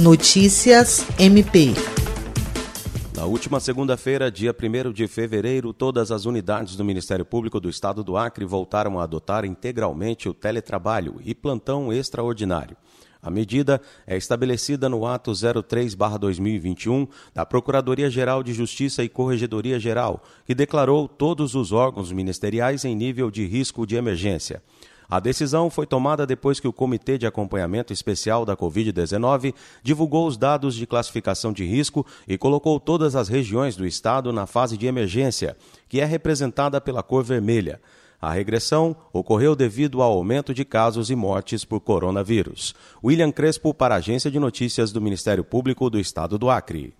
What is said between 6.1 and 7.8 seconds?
as unidades do Ministério Público do